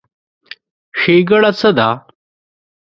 [0.99, 1.89] ښېګڼه څه ده؟